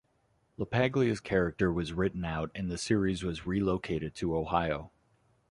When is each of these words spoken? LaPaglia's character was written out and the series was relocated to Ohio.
LaPaglia's 0.57 1.19
character 1.19 1.71
was 1.71 1.93
written 1.93 2.25
out 2.25 2.49
and 2.55 2.71
the 2.71 2.77
series 2.79 3.21
was 3.21 3.45
relocated 3.45 4.15
to 4.15 4.35
Ohio. 4.35 4.89